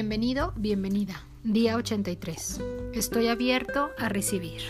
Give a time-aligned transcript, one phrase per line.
[0.00, 1.26] Bienvenido, bienvenida.
[1.44, 2.58] Día 83.
[2.94, 4.62] Estoy abierto a recibir.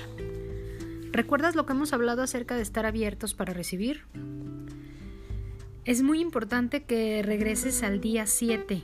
[1.12, 4.02] ¿Recuerdas lo que hemos hablado acerca de estar abiertos para recibir?
[5.84, 8.82] Es muy importante que regreses al día 7.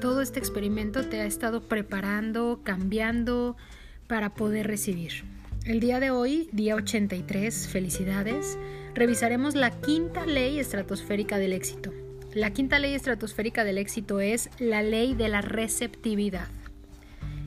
[0.00, 3.58] Todo este experimento te ha estado preparando, cambiando
[4.06, 5.24] para poder recibir.
[5.66, 8.56] El día de hoy, día 83, felicidades,
[8.94, 11.92] revisaremos la quinta ley estratosférica del éxito.
[12.34, 16.48] La quinta ley estratosférica del éxito es la ley de la receptividad.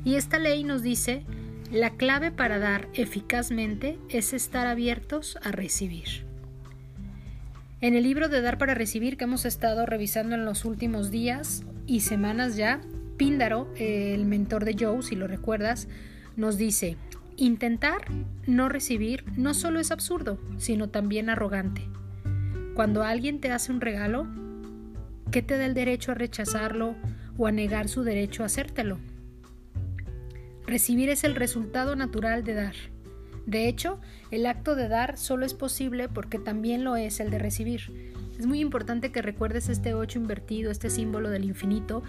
[0.03, 1.23] Y esta ley nos dice,
[1.71, 6.23] la clave para dar eficazmente es estar abiertos a recibir.
[7.81, 11.63] En el libro de Dar para Recibir que hemos estado revisando en los últimos días
[11.88, 12.79] y semanas ya,
[13.17, 15.88] Píndaro, el mentor de Joe, si lo recuerdas,
[16.35, 16.95] nos dice,
[17.38, 18.05] intentar
[18.45, 21.81] no recibir no solo es absurdo, sino también arrogante.
[22.76, 24.27] Cuando alguien te hace un regalo,
[25.36, 26.96] ¿Qué te da el derecho a rechazarlo
[27.38, 29.00] o a negar su derecho a hacértelo?
[30.66, 32.76] Recibir es el resultado natural de dar.
[33.46, 34.00] De hecho,
[34.32, 38.13] el acto de dar solo es posible porque también lo es el de recibir.
[38.40, 42.02] Es muy importante que recuerdes este 8 invertido, este símbolo del infinito,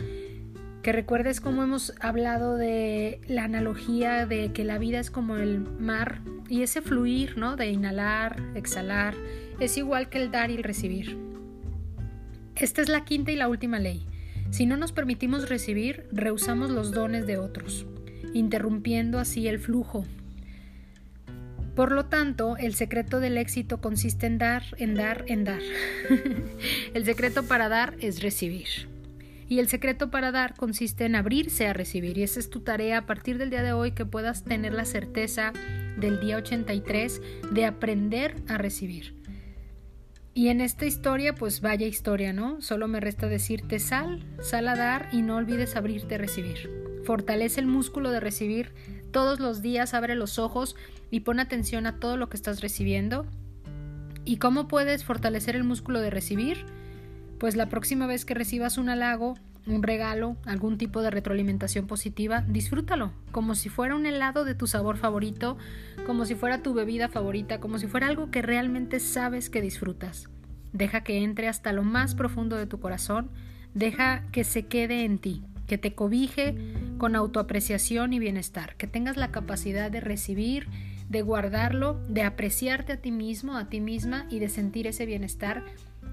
[0.85, 5.59] que recuerdes cómo hemos hablado de la analogía de que la vida es como el
[5.81, 7.57] mar y ese fluir, ¿no?
[7.57, 9.17] De inhalar, exhalar,
[9.59, 11.26] es igual que el dar y el recibir.
[12.59, 14.07] Esta es la quinta y la última ley.
[14.51, 17.85] Si no nos permitimos recibir, rehusamos los dones de otros,
[18.33, 20.07] interrumpiendo así el flujo.
[21.75, 25.61] Por lo tanto, el secreto del éxito consiste en dar, en dar, en dar.
[26.95, 28.89] el secreto para dar es recibir.
[29.51, 32.17] Y el secreto para dar consiste en abrirse a recibir.
[32.17, 34.87] Y esa es tu tarea a partir del día de hoy que puedas tener la
[34.87, 35.53] certeza
[35.98, 37.20] del día 83
[37.53, 39.16] de aprender a recibir.
[40.37, 42.61] Y en esta historia, pues vaya historia, ¿no?
[42.61, 46.69] Solo me resta decirte sal, sal a dar y no olvides abrirte a recibir.
[47.07, 48.74] Fortalece el músculo de recibir
[49.13, 50.77] todos los días, abre los ojos
[51.11, 53.24] y pon atención a todo lo que estás recibiendo.
[54.27, 56.67] ¿Y cómo puedes fortalecer el músculo de recibir?
[57.39, 62.43] Pues la próxima vez que recibas un halago, un regalo, algún tipo de retroalimentación positiva,
[62.47, 65.59] disfrútalo, como si fuera un helado de tu sabor favorito,
[66.07, 70.29] como si fuera tu bebida favorita, como si fuera algo que realmente sabes que disfrutas.
[70.73, 73.31] Deja que entre hasta lo más profundo de tu corazón,
[73.75, 76.57] deja que se quede en ti, que te cobije
[76.98, 80.69] con autoapreciación y bienestar, que tengas la capacidad de recibir,
[81.09, 85.65] de guardarlo, de apreciarte a ti mismo, a ti misma y de sentir ese bienestar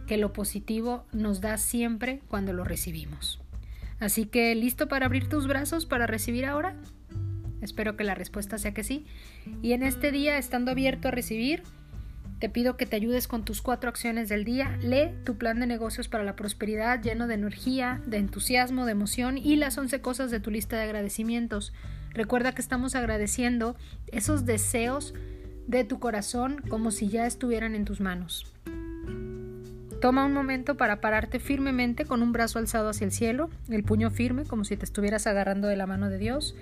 [0.08, 3.43] que lo positivo nos da siempre cuando lo recibimos.
[4.00, 6.76] Así que, ¿listo para abrir tus brazos para recibir ahora?
[7.62, 9.06] Espero que la respuesta sea que sí.
[9.62, 11.64] Y en este día, estando abierto a recibir,
[12.40, 14.78] te pido que te ayudes con tus cuatro acciones del día.
[14.82, 19.38] Lee tu plan de negocios para la prosperidad lleno de energía, de entusiasmo, de emoción
[19.38, 21.72] y las 11 cosas de tu lista de agradecimientos.
[22.10, 23.78] Recuerda que estamos agradeciendo
[24.12, 25.14] esos deseos
[25.68, 28.54] de tu corazón como si ya estuvieran en tus manos.
[30.04, 34.12] Toma un momento para pararte firmemente con un brazo alzado hacia el cielo, el puño
[34.12, 36.58] firme como si te estuvieras agarrando de la mano de Dios.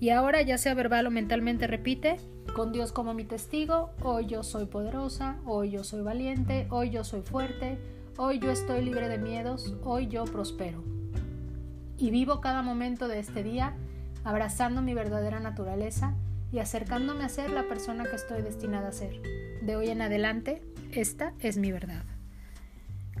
[0.00, 2.16] Y ahora, ya sea verbal o mentalmente, repite,
[2.54, 7.04] con Dios como mi testigo, hoy yo soy poderosa, hoy yo soy valiente, hoy yo
[7.04, 7.78] soy fuerte,
[8.16, 10.82] hoy yo estoy libre de miedos, hoy yo prospero.
[11.98, 13.74] Y vivo cada momento de este día
[14.24, 16.14] abrazando mi verdadera naturaleza
[16.50, 19.20] y acercándome a ser la persona que estoy destinada a ser.
[19.60, 22.15] De hoy en adelante, esta es mi verdad.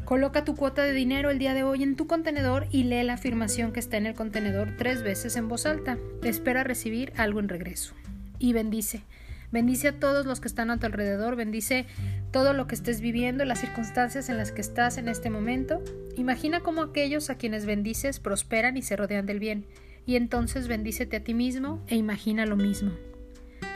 [0.06, 3.14] Coloca tu cuota de dinero el día de hoy en tu contenedor y lee la
[3.14, 5.98] afirmación que está en el contenedor tres veces en voz alta.
[6.22, 7.92] Espera recibir algo en regreso.
[8.38, 9.02] Y bendice.
[9.50, 11.86] Bendice a todos los que están a tu alrededor, bendice
[12.30, 15.82] todo lo que estés viviendo, las circunstancias en las que estás en este momento.
[16.16, 19.66] Imagina cómo aquellos a quienes bendices prosperan y se rodean del bien.
[20.06, 22.92] Y entonces bendícete a ti mismo e imagina lo mismo.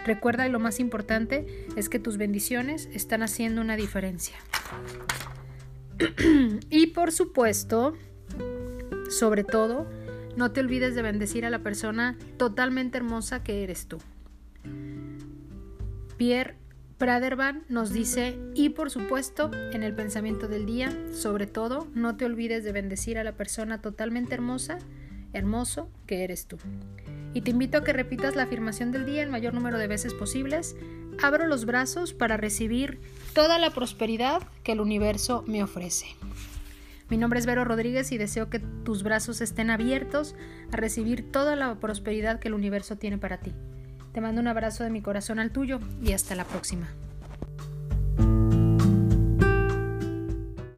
[0.06, 4.36] Recuerda y lo más importante es que tus bendiciones están haciendo una diferencia.
[6.70, 7.94] y por supuesto,
[9.08, 9.86] sobre todo,
[10.36, 13.98] no te olvides de bendecir a la persona totalmente hermosa que eres tú.
[16.16, 16.56] Pierre
[16.98, 22.26] Pradervan nos dice, y por supuesto, en el pensamiento del día, sobre todo, no te
[22.26, 24.78] olvides de bendecir a la persona totalmente hermosa,
[25.32, 26.58] hermoso que eres tú.
[27.32, 30.12] Y te invito a que repitas la afirmación del día el mayor número de veces
[30.12, 30.76] posibles
[31.22, 33.00] abro los brazos para recibir
[33.34, 36.06] toda la prosperidad que el universo me ofrece.
[37.08, 40.36] Mi nombre es Vero Rodríguez y deseo que tus brazos estén abiertos
[40.72, 43.52] a recibir toda la prosperidad que el universo tiene para ti.
[44.12, 46.88] Te mando un abrazo de mi corazón al tuyo y hasta la próxima.